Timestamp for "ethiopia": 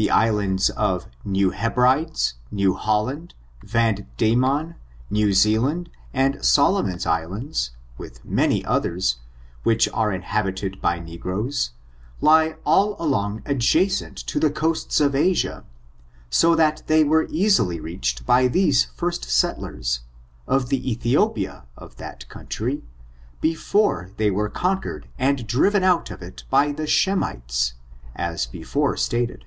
20.92-21.64